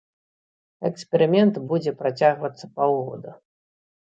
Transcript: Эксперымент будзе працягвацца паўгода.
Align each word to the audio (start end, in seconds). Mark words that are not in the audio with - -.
Эксперымент 0.89 1.59
будзе 1.73 1.91
працягвацца 2.01 2.65
паўгода. 2.79 3.37